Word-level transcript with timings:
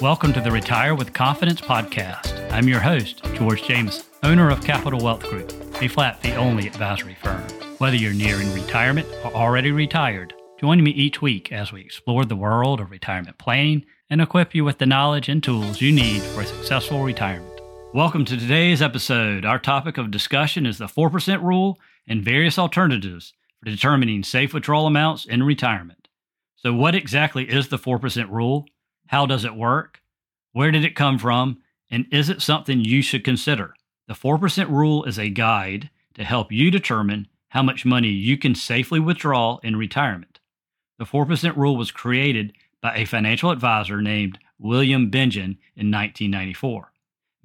Welcome 0.00 0.32
to 0.32 0.40
the 0.40 0.50
Retire 0.50 0.96
with 0.96 1.12
Confidence 1.12 1.60
podcast. 1.60 2.50
I'm 2.50 2.66
your 2.66 2.80
host, 2.80 3.22
George 3.34 3.62
James, 3.62 4.04
owner 4.24 4.50
of 4.50 4.64
Capital 4.64 5.00
Wealth 5.00 5.22
Group, 5.22 5.52
a 5.80 5.86
flat 5.86 6.20
fee 6.20 6.32
only 6.32 6.66
advisory 6.66 7.14
firm. 7.14 7.42
Whether 7.78 7.96
you're 7.96 8.12
nearing 8.12 8.52
retirement 8.52 9.06
or 9.24 9.32
already 9.32 9.70
retired, 9.70 10.34
join 10.60 10.82
me 10.82 10.90
each 10.90 11.22
week 11.22 11.52
as 11.52 11.70
we 11.70 11.80
explore 11.80 12.24
the 12.24 12.34
world 12.34 12.80
of 12.80 12.90
retirement 12.90 13.38
planning 13.38 13.86
and 14.10 14.20
equip 14.20 14.52
you 14.52 14.64
with 14.64 14.78
the 14.78 14.86
knowledge 14.86 15.28
and 15.28 15.40
tools 15.40 15.80
you 15.80 15.92
need 15.92 16.22
for 16.22 16.40
a 16.40 16.46
successful 16.46 17.04
retirement. 17.04 17.60
Welcome 17.94 18.24
to 18.24 18.36
today's 18.36 18.82
episode. 18.82 19.44
Our 19.44 19.60
topic 19.60 19.96
of 19.96 20.10
discussion 20.10 20.66
is 20.66 20.78
the 20.78 20.86
4% 20.86 21.40
rule 21.40 21.78
and 22.08 22.20
various 22.20 22.58
alternatives 22.58 23.32
for 23.60 23.70
determining 23.70 24.24
safe 24.24 24.52
withdrawal 24.52 24.88
amounts 24.88 25.24
in 25.24 25.44
retirement. 25.44 26.08
So, 26.56 26.74
what 26.74 26.96
exactly 26.96 27.48
is 27.48 27.68
the 27.68 27.78
4% 27.78 28.28
rule? 28.30 28.66
How 29.06 29.26
does 29.26 29.44
it 29.44 29.54
work? 29.54 30.00
Where 30.52 30.70
did 30.70 30.84
it 30.84 30.96
come 30.96 31.18
from? 31.18 31.58
And 31.90 32.06
is 32.10 32.28
it 32.28 32.42
something 32.42 32.84
you 32.84 33.02
should 33.02 33.24
consider? 33.24 33.74
The 34.08 34.14
4% 34.14 34.68
rule 34.68 35.04
is 35.04 35.18
a 35.18 35.30
guide 35.30 35.90
to 36.14 36.24
help 36.24 36.52
you 36.52 36.70
determine 36.70 37.28
how 37.48 37.62
much 37.62 37.84
money 37.84 38.08
you 38.08 38.36
can 38.36 38.54
safely 38.54 39.00
withdraw 39.00 39.58
in 39.62 39.76
retirement. 39.76 40.40
The 40.98 41.04
4% 41.04 41.56
rule 41.56 41.76
was 41.76 41.90
created 41.90 42.52
by 42.80 42.96
a 42.96 43.04
financial 43.04 43.50
advisor 43.50 44.00
named 44.02 44.38
William 44.58 45.10
Bengen 45.10 45.58
in 45.76 45.90
1994. 45.90 46.92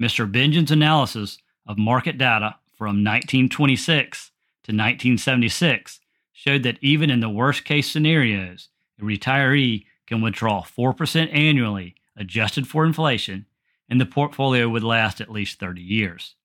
Mr. 0.01 0.31
Bengen's 0.31 0.71
analysis 0.71 1.37
of 1.67 1.77
market 1.77 2.17
data 2.17 2.55
from 2.77 3.03
1926 3.03 4.31
to 4.63 4.71
1976 4.71 5.99
showed 6.31 6.63
that 6.63 6.79
even 6.81 7.09
in 7.09 7.19
the 7.19 7.29
worst 7.29 7.65
case 7.65 7.91
scenarios, 7.91 8.69
a 8.99 9.03
retiree 9.03 9.85
can 10.09 10.21
withdraw 10.21 10.63
4% 10.63 11.33
annually, 11.33 11.95
adjusted 12.17 12.67
for 12.67 12.83
inflation, 12.83 13.45
and 13.87 14.01
the 14.01 14.05
portfolio 14.05 14.67
would 14.67 14.83
last 14.83 15.21
at 15.21 15.31
least 15.31 15.59
30 15.59 15.81
years. 15.81 16.35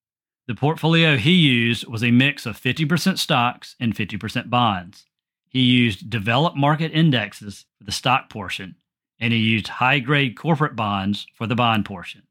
The 0.46 0.54
portfolio 0.54 1.16
he 1.16 1.32
used 1.32 1.86
was 1.86 2.04
a 2.04 2.10
mix 2.10 2.46
of 2.46 2.60
50% 2.60 3.18
stocks 3.18 3.74
and 3.80 3.94
50% 3.94 4.50
bonds. 4.50 5.06
He 5.48 5.60
used 5.60 6.10
developed 6.10 6.56
market 6.56 6.92
indexes 6.92 7.64
for 7.78 7.84
the 7.84 7.92
stock 7.92 8.28
portion, 8.28 8.76
and 9.18 9.32
he 9.32 9.38
used 9.38 9.68
high 9.68 10.00
grade 10.00 10.36
corporate 10.36 10.76
bonds 10.76 11.26
for 11.34 11.46
the 11.46 11.54
bond 11.54 11.86
portion. 11.86 12.22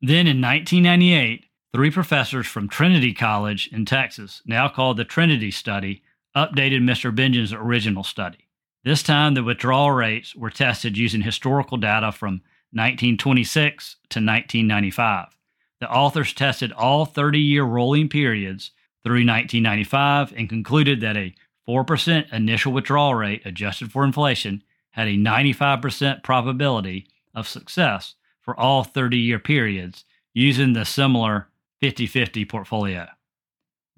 Then 0.00 0.28
in 0.28 0.40
1998, 0.40 1.46
three 1.72 1.90
professors 1.90 2.46
from 2.46 2.68
Trinity 2.68 3.12
College 3.12 3.68
in 3.72 3.84
Texas, 3.84 4.42
now 4.46 4.68
called 4.68 4.96
the 4.96 5.04
Trinity 5.04 5.50
Study, 5.50 6.02
updated 6.36 6.82
Mr. 6.82 7.12
Bengen's 7.12 7.52
original 7.52 8.04
study. 8.04 8.47
This 8.88 9.02
time, 9.02 9.34
the 9.34 9.44
withdrawal 9.44 9.90
rates 9.90 10.34
were 10.34 10.48
tested 10.48 10.96
using 10.96 11.20
historical 11.20 11.76
data 11.76 12.10
from 12.10 12.40
1926 12.72 13.96
to 14.08 14.18
1995. 14.20 15.26
The 15.78 15.90
authors 15.90 16.32
tested 16.32 16.72
all 16.72 17.04
30 17.04 17.38
year 17.38 17.64
rolling 17.64 18.08
periods 18.08 18.70
through 19.04 19.26
1995 19.26 20.32
and 20.34 20.48
concluded 20.48 21.02
that 21.02 21.18
a 21.18 21.34
4% 21.68 22.32
initial 22.32 22.72
withdrawal 22.72 23.14
rate 23.14 23.42
adjusted 23.44 23.92
for 23.92 24.04
inflation 24.04 24.64
had 24.92 25.06
a 25.06 25.18
95% 25.18 26.22
probability 26.22 27.08
of 27.34 27.46
success 27.46 28.14
for 28.40 28.58
all 28.58 28.84
30 28.84 29.18
year 29.18 29.38
periods 29.38 30.06
using 30.32 30.72
the 30.72 30.86
similar 30.86 31.48
50 31.82 32.06
50 32.06 32.46
portfolio. 32.46 33.06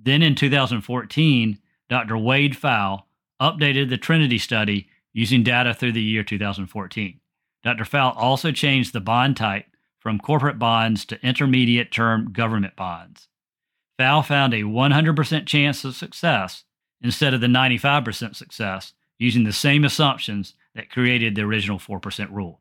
Then 0.01 0.21
in 0.21 0.35
2014, 0.35 1.61
Dr. 1.89 2.19
Wade 2.19 2.55
Pfau 2.55 3.05
updated 3.41 3.89
the 3.89 3.97
Trinity 3.97 4.39
study 4.39 4.89
using 5.13 5.43
data 5.43 5.75
through 5.75 5.93
the 5.93 6.03
year 6.03 6.23
2014. 6.23 7.21
Dr. 7.63 7.85
Pfau 7.85 8.15
also 8.17 8.53
changed 8.53 8.93
the 8.93 9.01
bond 9.01 9.37
type 9.37 9.67
from 9.99 10.19
corporate 10.19 10.59
bonds 10.59 11.05
to 11.05 11.25
intermediate 11.25 11.93
term 11.93 12.33
government 12.33 12.77
bonds. 12.77 13.29
Pfau 13.99 14.25
found 14.25 14.55
a 14.55 14.63
100% 14.63 15.47
chance 15.47 15.85
of 15.85 15.95
success 15.95 16.65
instead 17.03 17.35
of 17.35 17.41
the 17.41 17.47
95% 17.47 18.35
success 18.35 18.95
using 19.19 19.45
the 19.45 19.53
same 19.53 19.85
assumptions 19.85 20.55
that 20.75 20.91
created 20.91 21.35
the 21.35 21.43
original 21.43 21.79
4% 21.79 22.31
rule. 22.31 22.61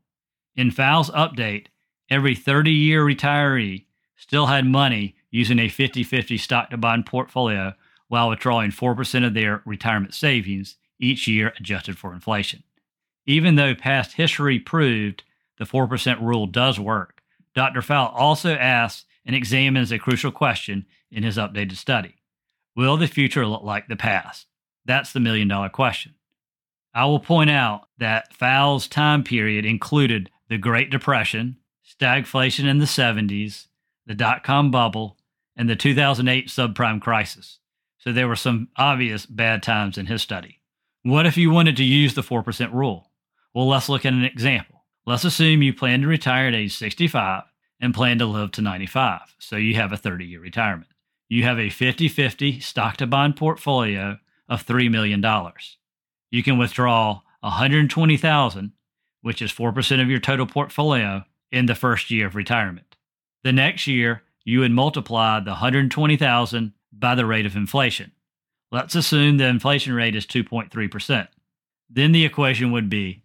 In 0.55 0.71
Pfau's 0.71 1.09
update, 1.11 1.67
every 2.09 2.35
30 2.35 2.71
year 2.71 3.05
retiree 3.05 3.85
still 4.17 4.47
had 4.47 4.65
money 4.65 5.15
using 5.31 5.59
a 5.59 5.69
50 5.69 6.03
50 6.03 6.37
stock 6.37 6.69
to 6.71 6.77
bond 6.77 7.05
portfolio 7.05 7.73
while 8.09 8.29
withdrawing 8.29 8.71
4% 8.71 9.25
of 9.25 9.33
their 9.33 9.61
retirement 9.65 10.13
savings 10.13 10.75
each 10.99 11.27
year 11.27 11.53
adjusted 11.57 11.97
for 11.97 12.13
inflation. 12.13 12.63
Even 13.25 13.55
though 13.55 13.73
past 13.73 14.13
history 14.13 14.59
proved 14.59 15.23
the 15.57 15.65
4% 15.65 16.21
rule 16.21 16.47
does 16.47 16.79
work, 16.79 17.21
Dr. 17.55 17.81
Pfau 17.81 18.11
also 18.13 18.55
asks 18.55 19.05
and 19.25 19.35
examines 19.35 19.91
a 19.91 19.99
crucial 19.99 20.31
question 20.31 20.85
in 21.11 21.23
his 21.23 21.37
updated 21.37 21.77
study 21.77 22.15
Will 22.75 22.97
the 22.97 23.07
future 23.07 23.45
look 23.45 23.63
like 23.63 23.87
the 23.87 23.95
past? 23.95 24.47
That's 24.85 25.13
the 25.13 25.19
million 25.19 25.47
dollar 25.47 25.69
question. 25.69 26.15
I 26.93 27.05
will 27.05 27.19
point 27.19 27.49
out 27.49 27.87
that 27.97 28.33
Pfau's 28.33 28.87
time 28.87 29.23
period 29.23 29.65
included 29.65 30.31
the 30.49 30.57
Great 30.57 30.89
Depression, 30.89 31.57
stagflation 31.85 32.65
in 32.65 32.79
the 32.79 32.85
70s, 32.85 33.67
the 34.05 34.15
dot 34.15 34.43
com 34.43 34.71
bubble, 34.71 35.17
and 35.55 35.69
the 35.69 35.75
2008 35.75 36.47
subprime 36.47 36.99
crisis. 36.99 37.59
So 37.99 38.11
there 38.11 38.27
were 38.27 38.35
some 38.35 38.69
obvious 38.77 39.25
bad 39.25 39.61
times 39.61 39.97
in 39.97 40.07
his 40.07 40.21
study. 40.21 40.61
What 41.03 41.25
if 41.25 41.37
you 41.37 41.51
wanted 41.51 41.77
to 41.77 41.83
use 41.83 42.15
the 42.15 42.21
4% 42.21 42.73
rule? 42.73 43.11
Well, 43.53 43.67
let's 43.67 43.89
look 43.89 44.05
at 44.05 44.13
an 44.13 44.25
example. 44.25 44.85
Let's 45.05 45.23
assume 45.23 45.61
you 45.61 45.73
plan 45.73 46.01
to 46.01 46.07
retire 46.07 46.47
at 46.47 46.55
age 46.55 46.75
65 46.75 47.43
and 47.79 47.93
plan 47.93 48.19
to 48.19 48.25
live 48.25 48.51
to 48.51 48.61
95. 48.61 49.35
So 49.39 49.55
you 49.55 49.75
have 49.75 49.91
a 49.91 49.97
30 49.97 50.25
year 50.25 50.39
retirement. 50.39 50.91
You 51.29 51.43
have 51.43 51.59
a 51.59 51.69
50 51.69 52.09
50 52.09 52.59
stock 52.59 52.97
to 52.97 53.07
bond 53.07 53.35
portfolio 53.35 54.17
of 54.47 54.65
$3 54.65 54.89
million. 54.89 55.23
You 56.31 56.43
can 56.43 56.57
withdraw 56.57 57.21
120,000, 57.41 58.71
which 59.21 59.41
is 59.41 59.51
4% 59.51 60.01
of 60.01 60.09
your 60.09 60.19
total 60.19 60.45
portfolio 60.45 61.23
in 61.51 61.65
the 61.65 61.75
first 61.75 62.11
year 62.11 62.27
of 62.27 62.35
retirement. 62.35 62.97
The 63.43 63.51
next 63.51 63.87
year, 63.87 64.23
you 64.43 64.59
would 64.61 64.71
multiply 64.71 65.39
the 65.39 65.51
120,000 65.51 66.73
by 66.91 67.15
the 67.15 67.25
rate 67.25 67.45
of 67.45 67.55
inflation. 67.55 68.11
Let's 68.71 68.95
assume 68.95 69.37
the 69.37 69.47
inflation 69.47 69.93
rate 69.93 70.15
is 70.15 70.25
2.3%. 70.25 71.27
Then 71.89 72.11
the 72.11 72.25
equation 72.25 72.71
would 72.71 72.89
be 72.89 73.21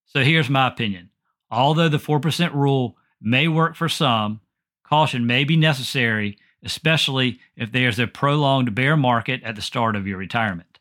So 0.06 0.22
here's 0.22 0.50
my 0.50 0.68
opinion. 0.68 1.10
Although 1.50 1.88
the 1.88 1.98
4% 1.98 2.54
rule 2.54 2.96
may 3.20 3.48
work 3.48 3.74
for 3.74 3.88
some, 3.88 4.40
caution 4.84 5.26
may 5.26 5.42
be 5.44 5.56
necessary 5.56 6.38
especially 6.62 7.40
if 7.56 7.72
there's 7.72 7.98
a 7.98 8.06
prolonged 8.06 8.74
bear 8.74 8.96
market 8.96 9.42
at 9.42 9.56
the 9.56 9.62
start 9.62 9.96
of 9.96 10.06
your 10.06 10.18
retirement. 10.18 10.78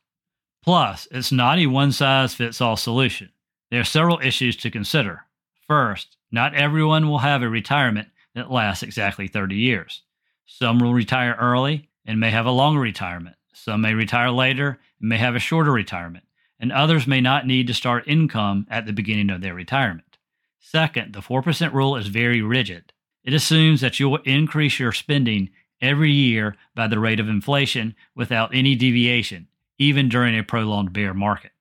Plus, 0.64 1.08
it's 1.12 1.31
not 1.31 1.59
a 1.59 1.66
one 1.66 1.92
size 1.92 2.36
fits 2.36 2.62
all 2.62 2.78
solution. 2.78 3.30
There 3.72 3.81
are 3.81 3.86
several 3.86 4.20
issues 4.22 4.56
to 4.58 4.70
consider. 4.70 5.25
First, 5.68 6.18
not 6.31 6.53
everyone 6.53 7.08
will 7.08 7.20
have 7.20 7.41
a 7.41 7.50
retirement 7.50 8.09
that 8.36 8.52
lasts 8.52 8.84
exactly 8.84 9.28
30 9.28 9.56
years. 9.56 10.03
Some 10.46 10.80
will 10.80 10.94
retire 10.94 11.36
early 11.40 11.90
and 12.06 12.20
may 12.20 12.30
have 12.30 12.46
a 12.46 12.52
longer 12.52 12.80
retirement. 12.80 13.36
Some 13.53 13.81
may 13.81 13.94
retire 13.94 14.31
later 14.31 14.80
and 15.00 15.09
may 15.09 15.18
have 15.18 15.36
a 15.36 15.40
shorter 15.40 15.72
retirement. 15.72 16.25
And 16.59 16.72
others 16.72 17.08
may 17.08 17.22
not 17.22 17.47
need 17.47 17.68
to 17.68 17.74
start 17.74 18.08
income 18.08 18.68
at 18.70 18.86
the 18.86 18.94
beginning 18.94 19.30
of 19.30 19.41
their 19.41 19.56
retirement. 19.56 20.18
Second, 20.59 21.14
the 21.14 21.22
4% 21.22 21.74
rule 21.74 21.96
is 21.96 22.08
very 22.08 22.41
rigid. 22.41 22.94
It 23.23 23.34
assumes 23.34 23.82
that 23.82 24.00
you 24.00 24.09
will 24.09 24.22
increase 24.23 24.79
your 24.79 24.91
spending 24.91 25.50
every 25.82 26.12
year 26.12 26.56
by 26.76 26.88
the 26.88 27.00
rate 27.00 27.20
of 27.20 27.30
inflation 27.30 27.96
without 28.16 28.54
any 28.54 28.76
deviation, 28.76 29.48
even 29.78 30.10
during 30.10 30.38
a 30.38 30.44
prolonged 30.44 30.94
bear 30.94 31.14
market. 31.14 31.52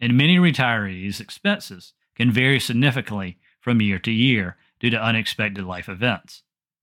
And 0.00 0.16
many 0.16 0.36
retirees' 0.36 1.20
expenses 1.20 1.92
can 2.14 2.30
vary 2.30 2.60
significantly 2.60 3.38
from 3.60 3.80
year 3.80 3.98
to 4.00 4.10
year 4.10 4.56
due 4.80 4.90
to 4.90 5.02
unexpected 5.02 5.64
life 5.64 5.88
events. 5.88 6.42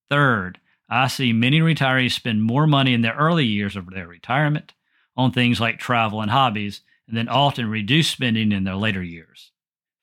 Third, 0.10 0.60
I 0.90 1.08
see 1.08 1.34
many 1.34 1.62
retirees 1.62 2.12
spend 2.12 2.44
more 2.44 2.68
money 2.68 2.94
in 2.94 3.02
the 3.02 3.14
early 3.14 3.46
years 3.46 3.76
of 3.76 3.90
their 3.90 4.08
retirement 4.08 4.74
on 5.18 5.32
things 5.32 5.60
like 5.60 5.80
travel 5.80 6.22
and 6.22 6.32
hobbies, 6.32 6.82
and 7.08 7.16
then 7.16 7.30
often 7.30 7.70
reduce 7.70 8.10
spending 8.10 8.52
in 8.52 8.64
their 8.64 8.76
later 8.76 9.04
years. 9.04 9.52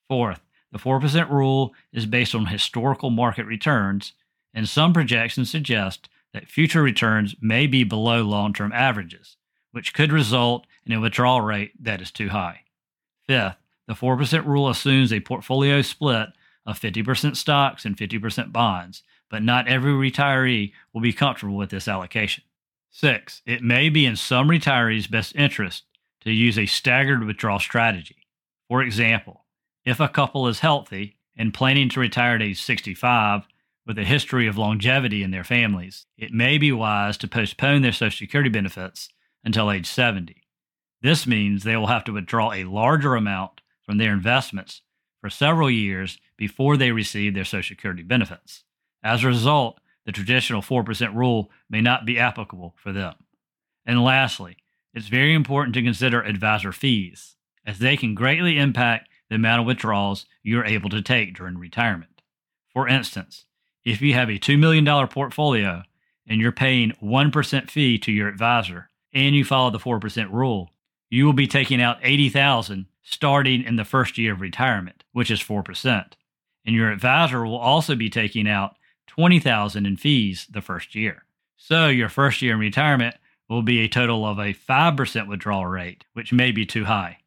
Fourth, 0.07 0.41
the 0.71 0.79
4% 0.79 1.29
rule 1.29 1.73
is 1.91 2.05
based 2.05 2.33
on 2.33 2.47
historical 2.47 3.09
market 3.09 3.45
returns, 3.45 4.13
and 4.53 4.67
some 4.67 4.91
projections 4.93 5.49
suggest 5.49 6.09
that 6.33 6.49
future 6.49 6.81
returns 6.81 7.35
may 7.41 7.67
be 7.67 7.83
below 7.83 8.23
long 8.23 8.53
term 8.53 8.71
averages, 8.73 9.37
which 9.71 9.93
could 9.93 10.11
result 10.11 10.65
in 10.85 10.91
a 10.91 10.99
withdrawal 10.99 11.41
rate 11.41 11.71
that 11.81 12.01
is 12.01 12.11
too 12.11 12.29
high. 12.29 12.61
Fifth, 13.27 13.55
the 13.87 13.93
4% 13.93 14.45
rule 14.45 14.69
assumes 14.69 15.11
a 15.11 15.19
portfolio 15.19 15.81
split 15.81 16.29
of 16.65 16.79
50% 16.79 17.35
stocks 17.35 17.85
and 17.85 17.97
50% 17.97 18.51
bonds, 18.51 19.03
but 19.29 19.43
not 19.43 19.67
every 19.67 19.91
retiree 19.91 20.71
will 20.93 21.01
be 21.01 21.13
comfortable 21.13 21.55
with 21.55 21.69
this 21.69 21.87
allocation. 21.87 22.43
Six, 22.89 23.41
it 23.45 23.63
may 23.63 23.89
be 23.89 24.05
in 24.05 24.15
some 24.15 24.47
retirees' 24.47 25.09
best 25.09 25.35
interest 25.35 25.83
to 26.21 26.31
use 26.31 26.57
a 26.57 26.65
staggered 26.65 27.23
withdrawal 27.23 27.59
strategy. 27.59 28.27
For 28.67 28.81
example, 28.81 29.45
if 29.85 29.99
a 29.99 30.07
couple 30.07 30.47
is 30.47 30.59
healthy 30.59 31.17
and 31.35 31.53
planning 31.53 31.89
to 31.89 31.99
retire 31.99 32.35
at 32.35 32.41
age 32.41 32.61
65 32.61 33.47
with 33.85 33.97
a 33.97 34.03
history 34.03 34.47
of 34.47 34.57
longevity 34.57 35.23
in 35.23 35.31
their 35.31 35.43
families, 35.43 36.05
it 36.17 36.31
may 36.31 36.57
be 36.57 36.71
wise 36.71 37.17
to 37.17 37.27
postpone 37.27 37.81
their 37.81 37.91
Social 37.91 38.17
Security 38.17 38.49
benefits 38.49 39.09
until 39.43 39.71
age 39.71 39.85
70. 39.85 40.41
This 41.01 41.27
means 41.27 41.63
they 41.63 41.75
will 41.75 41.87
have 41.87 42.05
to 42.05 42.13
withdraw 42.13 42.53
a 42.53 42.63
larger 42.63 43.15
amount 43.15 43.61
from 43.85 43.97
their 43.97 44.13
investments 44.13 44.81
for 45.19 45.29
several 45.29 45.69
years 45.69 46.17
before 46.37 46.77
they 46.77 46.91
receive 46.91 47.33
their 47.33 47.43
Social 47.43 47.75
Security 47.75 48.03
benefits. 48.03 48.63
As 49.03 49.23
a 49.23 49.27
result, 49.27 49.79
the 50.05 50.11
traditional 50.11 50.61
4% 50.61 51.13
rule 51.13 51.51
may 51.69 51.81
not 51.81 52.05
be 52.05 52.19
applicable 52.19 52.75
for 52.77 52.93
them. 52.93 53.15
And 53.85 54.03
lastly, 54.03 54.57
it's 54.93 55.07
very 55.07 55.33
important 55.33 55.73
to 55.73 55.83
consider 55.83 56.21
advisor 56.21 56.71
fees, 56.71 57.35
as 57.65 57.79
they 57.79 57.97
can 57.97 58.15
greatly 58.15 58.57
impact 58.57 59.09
the 59.29 59.35
amount 59.35 59.61
of 59.61 59.67
withdrawals 59.67 60.25
you're 60.41 60.65
able 60.65 60.89
to 60.89 61.01
take 61.01 61.35
during 61.35 61.57
retirement. 61.57 62.21
For 62.71 62.87
instance, 62.87 63.45
if 63.85 64.01
you 64.01 64.13
have 64.13 64.29
a 64.29 64.39
$2 64.39 64.57
million 64.57 65.07
portfolio 65.07 65.83
and 66.27 66.39
you're 66.39 66.51
paying 66.51 66.93
1% 67.01 67.69
fee 67.69 67.97
to 67.99 68.11
your 68.11 68.27
advisor 68.27 68.89
and 69.13 69.35
you 69.35 69.43
follow 69.43 69.69
the 69.69 69.79
4% 69.79 70.31
rule, 70.31 70.71
you 71.09 71.25
will 71.25 71.33
be 71.33 71.47
taking 71.47 71.81
out 71.81 71.97
80,000 72.01 72.87
starting 73.03 73.63
in 73.63 73.75
the 73.75 73.85
first 73.85 74.17
year 74.17 74.33
of 74.33 74.41
retirement, 74.41 75.03
which 75.11 75.29
is 75.29 75.41
4%. 75.41 76.13
And 76.65 76.75
your 76.75 76.91
advisor 76.91 77.45
will 77.45 77.57
also 77.57 77.95
be 77.95 78.09
taking 78.09 78.47
out 78.47 78.77
20,000 79.07 79.85
in 79.85 79.97
fees 79.97 80.47
the 80.49 80.61
first 80.61 80.95
year. 80.95 81.25
So 81.57 81.87
your 81.87 82.09
first 82.09 82.41
year 82.41 82.53
in 82.53 82.59
retirement 82.59 83.15
will 83.49 83.61
be 83.61 83.79
a 83.81 83.89
total 83.89 84.25
of 84.25 84.39
a 84.39 84.53
5% 84.53 85.27
withdrawal 85.27 85.65
rate, 85.65 86.05
which 86.13 86.33
may 86.33 86.51
be 86.51 86.65
too 86.65 86.85
high. 86.85 87.19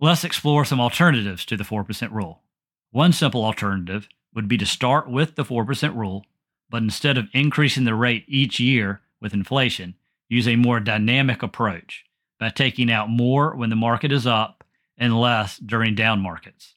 Let's 0.00 0.24
explore 0.24 0.64
some 0.64 0.80
alternatives 0.80 1.44
to 1.46 1.56
the 1.56 1.64
4% 1.64 2.10
rule. 2.12 2.42
One 2.90 3.12
simple 3.12 3.44
alternative 3.44 4.08
would 4.34 4.48
be 4.48 4.58
to 4.58 4.66
start 4.66 5.10
with 5.10 5.34
the 5.34 5.44
4% 5.44 5.96
rule, 5.96 6.24
but 6.70 6.82
instead 6.82 7.18
of 7.18 7.28
increasing 7.32 7.84
the 7.84 7.94
rate 7.94 8.24
each 8.26 8.58
year 8.58 9.02
with 9.20 9.34
inflation, 9.34 9.94
use 10.28 10.48
a 10.48 10.56
more 10.56 10.80
dynamic 10.80 11.42
approach 11.42 12.04
by 12.40 12.48
taking 12.48 12.90
out 12.90 13.08
more 13.08 13.54
when 13.54 13.70
the 13.70 13.76
market 13.76 14.10
is 14.10 14.26
up 14.26 14.64
and 14.96 15.20
less 15.20 15.58
during 15.58 15.94
down 15.94 16.20
markets. 16.20 16.74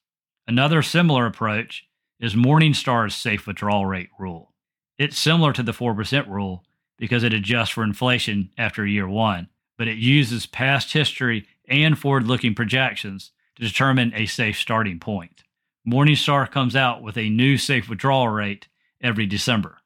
Another 0.48 0.82
similar 0.82 1.26
approach 1.26 1.88
is 2.20 2.36
Morningstar's 2.36 3.16
safe 3.16 3.48
withdrawal 3.48 3.86
rate 3.86 4.10
rule. 4.20 4.54
It's 4.98 5.18
similar 5.18 5.54
to 5.54 5.64
the 5.64 5.72
4% 5.72 6.28
rule 6.28 6.64
because 6.98 7.24
it 7.24 7.34
adjusts 7.34 7.70
for 7.70 7.84
inflation 7.84 8.52
after 8.58 8.86
year 8.86 9.08
one, 9.08 9.50
but 9.78 9.88
it 9.88 9.98
uses 9.98 10.46
past 10.46 10.94
history 10.94 11.48
and 11.68 11.98
forward 11.98 12.28
looking 12.28 12.56
projections 12.56 13.32
to 13.56 13.64
determine 13.64 14.14
a 14.14 14.26
safe 14.26 14.58
starting 14.58 15.00
point. 15.00 15.45
Morningstar 15.88 16.50
comes 16.50 16.76
out 16.76 17.04
with 17.04 17.18
a 17.18 17.30
new 17.30 17.58
safe 17.58 17.88
withdrawal 17.88 18.28
rate 18.28 18.68
every 19.02 19.26
December. 19.28 19.78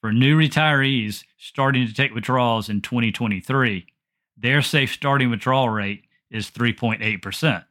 For 0.00 0.12
new 0.12 0.38
retirees 0.38 1.24
starting 1.36 1.86
to 1.86 1.92
take 1.92 2.14
withdrawals 2.14 2.70
in 2.70 2.80
2023, 2.80 3.86
their 4.36 4.62
safe 4.62 4.92
starting 4.94 5.28
withdrawal 5.28 5.68
rate 5.68 6.04
is 6.30 6.50
3.8%. 6.50 7.64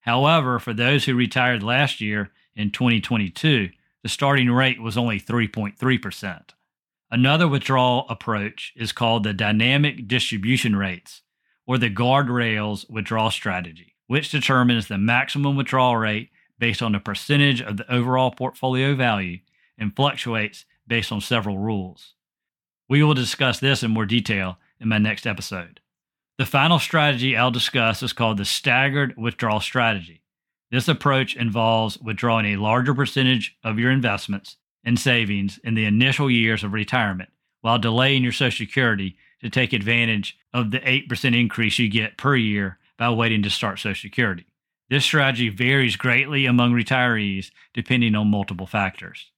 However, 0.00 0.58
for 0.58 0.72
those 0.72 1.04
who 1.04 1.14
retired 1.14 1.62
last 1.62 2.00
year 2.00 2.30
in 2.56 2.70
2022, 2.70 3.68
the 4.02 4.08
starting 4.08 4.50
rate 4.50 4.80
was 4.80 4.96
only 4.96 5.20
3.3%. 5.20 6.42
Another 7.10 7.46
withdrawal 7.48 8.06
approach 8.08 8.72
is 8.76 8.92
called 8.92 9.24
the 9.24 9.34
dynamic 9.34 10.08
distribution 10.08 10.76
rates, 10.76 11.20
or 11.66 11.76
the 11.76 11.90
guardrails 11.90 12.88
withdrawal 12.88 13.30
strategy, 13.30 13.94
which 14.06 14.30
determines 14.30 14.88
the 14.88 14.96
maximum 14.96 15.56
withdrawal 15.56 15.96
rate 15.96 16.30
based 16.58 16.82
on 16.82 16.92
the 16.92 16.98
percentage 16.98 17.62
of 17.62 17.76
the 17.76 17.92
overall 17.92 18.30
portfolio 18.30 18.94
value 18.94 19.38
and 19.78 19.94
fluctuates 19.94 20.64
based 20.86 21.12
on 21.12 21.20
several 21.20 21.58
rules. 21.58 22.14
We 22.88 23.02
will 23.02 23.14
discuss 23.14 23.60
this 23.60 23.82
in 23.82 23.90
more 23.90 24.06
detail 24.06 24.58
in 24.80 24.88
my 24.88 24.98
next 24.98 25.26
episode. 25.26 25.80
The 26.38 26.46
final 26.46 26.78
strategy 26.78 27.36
I'll 27.36 27.50
discuss 27.50 28.02
is 28.02 28.12
called 28.12 28.38
the 28.38 28.44
staggered 28.44 29.16
withdrawal 29.16 29.60
strategy. 29.60 30.22
This 30.70 30.88
approach 30.88 31.34
involves 31.34 31.98
withdrawing 31.98 32.46
a 32.46 32.60
larger 32.60 32.94
percentage 32.94 33.56
of 33.64 33.78
your 33.78 33.90
investments 33.90 34.56
and 34.84 34.98
savings 34.98 35.58
in 35.64 35.74
the 35.74 35.84
initial 35.84 36.30
years 36.30 36.62
of 36.62 36.72
retirement 36.72 37.30
while 37.60 37.78
delaying 37.78 38.22
your 38.22 38.32
Social 38.32 38.66
Security 38.66 39.16
to 39.40 39.50
take 39.50 39.72
advantage 39.72 40.38
of 40.52 40.70
the 40.70 40.80
8% 40.80 41.38
increase 41.38 41.78
you 41.78 41.88
get 41.88 42.16
per 42.16 42.36
year 42.36 42.78
by 42.96 43.10
waiting 43.10 43.42
to 43.42 43.50
start 43.50 43.78
Social 43.78 44.00
Security. 44.00 44.46
This 44.90 45.04
strategy 45.04 45.50
varies 45.50 45.96
greatly 45.96 46.46
among 46.46 46.72
retirees 46.72 47.50
depending 47.74 48.14
on 48.14 48.30
multiple 48.30 48.66
factors. 48.66 49.30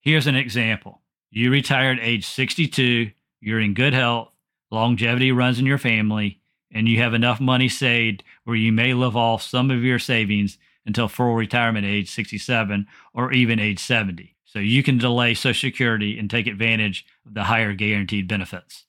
Here's 0.00 0.26
an 0.26 0.36
example. 0.36 1.02
You 1.30 1.50
retired 1.50 1.98
age 2.00 2.26
62, 2.26 3.10
you're 3.40 3.60
in 3.60 3.74
good 3.74 3.92
health, 3.92 4.30
longevity 4.70 5.30
runs 5.30 5.58
in 5.58 5.66
your 5.66 5.78
family, 5.78 6.40
and 6.70 6.88
you 6.88 6.98
have 6.98 7.12
enough 7.12 7.40
money 7.40 7.68
saved 7.68 8.24
where 8.44 8.56
you 8.56 8.72
may 8.72 8.94
live 8.94 9.16
off 9.16 9.42
some 9.42 9.70
of 9.70 9.84
your 9.84 9.98
savings 9.98 10.58
until 10.86 11.08
full 11.08 11.34
retirement 11.34 11.84
age 11.84 12.10
67 12.10 12.86
or 13.12 13.32
even 13.32 13.60
age 13.60 13.78
70. 13.78 14.36
So 14.46 14.58
you 14.58 14.82
can 14.82 14.96
delay 14.96 15.34
Social 15.34 15.68
Security 15.68 16.18
and 16.18 16.30
take 16.30 16.46
advantage 16.46 17.04
of 17.26 17.34
the 17.34 17.44
higher 17.44 17.74
guaranteed 17.74 18.26
benefits. 18.26 18.86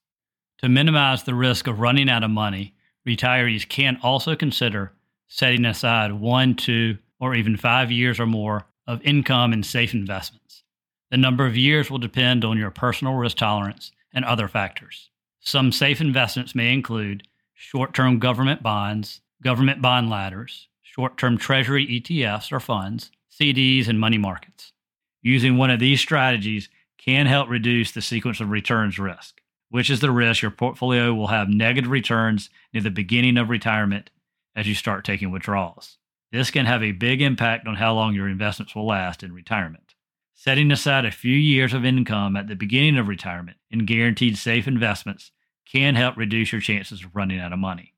To 0.59 0.69
minimize 0.69 1.23
the 1.23 1.35
risk 1.35 1.67
of 1.67 1.81
running 1.81 2.09
out 2.09 2.23
of 2.23 2.31
money, 2.31 2.75
retirees 3.05 3.67
can 3.67 3.99
also 4.01 4.37
consider 4.37 4.93
setting 5.29 5.63
aside 5.63 6.11
one, 6.11 6.55
two, 6.55 6.97
or 7.19 7.35
even 7.35 7.55
five 7.55 7.91
years 7.91 8.19
or 8.19 8.25
more 8.25 8.65
of 8.87 9.01
income 9.03 9.53
in 9.53 9.63
safe 9.63 9.93
investments. 9.93 10.63
The 11.11 11.17
number 11.17 11.45
of 11.45 11.55
years 11.55 11.89
will 11.89 11.99
depend 11.99 12.43
on 12.43 12.57
your 12.57 12.71
personal 12.71 13.13
risk 13.13 13.37
tolerance 13.37 13.91
and 14.13 14.25
other 14.25 14.47
factors. 14.47 15.09
Some 15.39 15.71
safe 15.71 16.01
investments 16.01 16.55
may 16.55 16.73
include 16.73 17.23
short 17.53 17.93
term 17.93 18.19
government 18.19 18.61
bonds, 18.61 19.21
government 19.41 19.81
bond 19.81 20.09
ladders, 20.09 20.67
short 20.81 21.17
term 21.17 21.37
treasury 21.37 21.85
ETFs 21.87 22.51
or 22.51 22.59
funds, 22.59 23.11
CDs, 23.31 23.87
and 23.87 23.99
money 23.99 24.17
markets. 24.17 24.73
Using 25.21 25.57
one 25.57 25.69
of 25.69 25.79
these 25.79 26.01
strategies 26.01 26.69
can 26.97 27.25
help 27.25 27.49
reduce 27.49 27.91
the 27.91 28.01
sequence 28.01 28.39
of 28.39 28.49
returns 28.49 28.99
risk, 28.99 29.41
which 29.69 29.89
is 29.89 29.99
the 29.99 30.11
risk 30.11 30.41
your 30.41 30.51
portfolio 30.51 31.13
will 31.13 31.27
have 31.27 31.49
negative 31.49 31.91
returns 31.91 32.49
near 32.73 32.83
the 32.83 32.89
beginning 32.89 33.37
of 33.37 33.49
retirement 33.49 34.09
as 34.55 34.67
you 34.67 34.75
start 34.75 35.05
taking 35.05 35.31
withdrawals. 35.31 35.97
This 36.31 36.51
can 36.51 36.65
have 36.65 36.83
a 36.83 36.91
big 36.91 37.21
impact 37.21 37.67
on 37.67 37.75
how 37.75 37.93
long 37.93 38.13
your 38.13 38.27
investments 38.27 38.75
will 38.75 38.85
last 38.85 39.23
in 39.23 39.33
retirement. 39.33 39.95
Setting 40.33 40.71
aside 40.71 41.05
a 41.05 41.11
few 41.11 41.35
years 41.35 41.73
of 41.73 41.83
income 41.83 42.35
at 42.35 42.47
the 42.47 42.55
beginning 42.55 42.97
of 42.97 43.07
retirement 43.07 43.57
in 43.69 43.85
guaranteed 43.85 44.37
safe 44.37 44.67
investments 44.67 45.31
can 45.69 45.95
help 45.95 46.17
reduce 46.17 46.51
your 46.51 46.61
chances 46.61 47.03
of 47.03 47.15
running 47.15 47.39
out 47.39 47.51
of 47.51 47.59
money. 47.59 47.93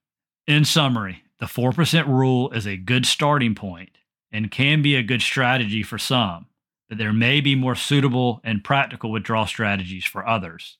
In 0.47 0.65
summary, 0.65 1.23
the 1.39 1.45
4% 1.45 2.07
rule 2.07 2.51
is 2.51 2.65
a 2.65 2.77
good 2.77 3.05
starting 3.05 3.55
point 3.55 3.91
and 4.31 4.51
can 4.51 4.81
be 4.81 4.95
a 4.95 5.03
good 5.03 5.21
strategy 5.21 5.83
for 5.83 5.97
some, 5.97 6.47
but 6.89 6.97
there 6.97 7.13
may 7.13 7.41
be 7.41 7.55
more 7.55 7.75
suitable 7.75 8.41
and 8.43 8.63
practical 8.63 9.11
withdrawal 9.11 9.45
strategies 9.45 10.05
for 10.05 10.27
others. 10.27 10.77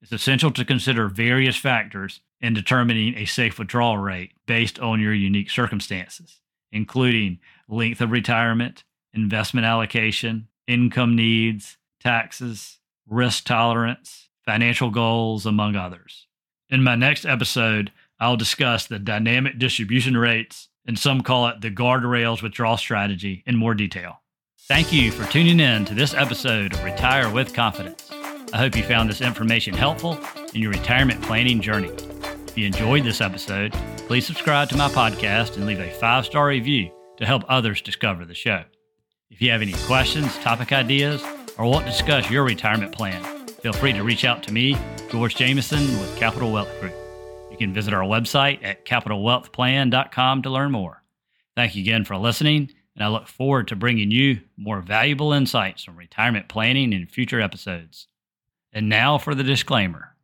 It's 0.00 0.12
essential 0.12 0.50
to 0.52 0.64
consider 0.64 1.08
various 1.08 1.56
factors 1.56 2.20
in 2.40 2.54
determining 2.54 3.16
a 3.16 3.24
safe 3.24 3.58
withdrawal 3.58 3.98
rate 3.98 4.32
based 4.46 4.78
on 4.78 5.00
your 5.00 5.12
unique 5.12 5.50
circumstances, 5.50 6.40
including 6.70 7.40
length 7.68 8.00
of 8.00 8.12
retirement, 8.12 8.84
investment 9.12 9.66
allocation, 9.66 10.48
income 10.66 11.16
needs, 11.16 11.78
taxes, 12.00 12.78
risk 13.08 13.44
tolerance, 13.44 14.28
financial 14.44 14.90
goals, 14.90 15.46
among 15.46 15.74
others. 15.74 16.26
In 16.68 16.82
my 16.82 16.94
next 16.94 17.24
episode, 17.24 17.90
I'll 18.20 18.36
discuss 18.36 18.86
the 18.86 18.98
dynamic 18.98 19.58
distribution 19.58 20.16
rates, 20.16 20.68
and 20.86 20.98
some 20.98 21.22
call 21.22 21.48
it 21.48 21.60
the 21.60 21.70
guardrails 21.70 22.42
withdrawal 22.42 22.76
strategy, 22.76 23.42
in 23.46 23.56
more 23.56 23.74
detail. 23.74 24.20
Thank 24.68 24.92
you 24.92 25.10
for 25.10 25.30
tuning 25.30 25.60
in 25.60 25.84
to 25.86 25.94
this 25.94 26.14
episode 26.14 26.74
of 26.74 26.84
Retire 26.84 27.30
with 27.30 27.54
Confidence. 27.54 28.10
I 28.52 28.56
hope 28.56 28.76
you 28.76 28.82
found 28.82 29.10
this 29.10 29.20
information 29.20 29.74
helpful 29.74 30.18
in 30.54 30.62
your 30.62 30.70
retirement 30.70 31.20
planning 31.20 31.60
journey. 31.60 31.90
If 32.46 32.56
you 32.56 32.66
enjoyed 32.66 33.04
this 33.04 33.20
episode, 33.20 33.72
please 34.06 34.26
subscribe 34.26 34.70
to 34.70 34.76
my 34.76 34.88
podcast 34.88 35.56
and 35.56 35.66
leave 35.66 35.80
a 35.80 35.90
five 35.90 36.24
star 36.24 36.46
review 36.46 36.90
to 37.18 37.26
help 37.26 37.44
others 37.48 37.82
discover 37.82 38.24
the 38.24 38.34
show. 38.34 38.64
If 39.30 39.42
you 39.42 39.50
have 39.50 39.60
any 39.60 39.74
questions, 39.84 40.34
topic 40.38 40.72
ideas, 40.72 41.22
or 41.58 41.66
want 41.66 41.84
to 41.84 41.92
discuss 41.92 42.30
your 42.30 42.42
retirement 42.42 42.92
plan, 42.92 43.22
feel 43.48 43.74
free 43.74 43.92
to 43.92 44.02
reach 44.02 44.24
out 44.24 44.42
to 44.44 44.52
me, 44.52 44.78
George 45.10 45.36
Jameson 45.36 45.82
with 46.00 46.16
Capital 46.16 46.50
Wealth 46.50 46.70
Group. 46.80 46.94
You 47.50 47.58
can 47.58 47.74
visit 47.74 47.92
our 47.92 48.02
website 48.02 48.64
at 48.64 48.86
capitalwealthplan.com 48.86 50.42
to 50.42 50.50
learn 50.50 50.70
more. 50.70 51.02
Thank 51.54 51.74
you 51.74 51.82
again 51.82 52.04
for 52.06 52.16
listening, 52.16 52.70
and 52.96 53.04
I 53.04 53.08
look 53.08 53.28
forward 53.28 53.68
to 53.68 53.76
bringing 53.76 54.10
you 54.10 54.40
more 54.56 54.80
valuable 54.80 55.34
insights 55.34 55.86
on 55.86 55.96
retirement 55.96 56.48
planning 56.48 56.94
in 56.94 57.06
future 57.06 57.42
episodes. 57.42 58.07
And 58.78 58.88
now 58.88 59.18
for 59.18 59.34
the 59.34 59.42
disclaimer. 59.42 60.14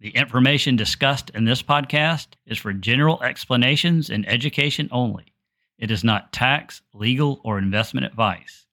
The 0.00 0.08
information 0.16 0.74
discussed 0.74 1.28
in 1.34 1.44
this 1.44 1.62
podcast 1.62 2.28
is 2.46 2.56
for 2.56 2.72
general 2.72 3.22
explanations 3.22 4.08
and 4.08 4.26
education 4.26 4.88
only. 4.90 5.34
It 5.78 5.90
is 5.90 6.02
not 6.02 6.32
tax, 6.32 6.80
legal, 6.94 7.42
or 7.44 7.58
investment 7.58 8.06
advice. 8.06 8.64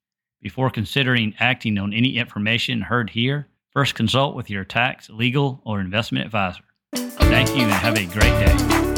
Before 0.42 0.70
considering 0.70 1.36
acting 1.42 1.78
on 1.78 1.92
any 1.92 2.16
information 2.16 2.80
heard 2.80 3.10
here, 3.10 3.50
first 3.72 3.96
consult 3.96 4.34
with 4.34 4.50
your 4.50 4.64
tax, 4.64 5.10
legal, 5.10 5.62
or 5.66 5.82
investment 5.82 6.24
advisor. 6.24 6.64
Thank 6.94 7.50
you 7.50 7.64
and 7.64 7.72
have 7.74 7.98
a 7.98 8.06
great 8.06 8.22
day. 8.22 8.97